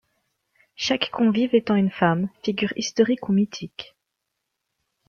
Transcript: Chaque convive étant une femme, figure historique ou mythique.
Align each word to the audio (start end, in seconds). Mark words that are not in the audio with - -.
Chaque 0.75 1.11
convive 1.11 1.53
étant 1.53 1.75
une 1.75 1.91
femme, 1.91 2.29
figure 2.41 2.73
historique 2.75 3.29
ou 3.29 3.33
mythique. 3.33 3.95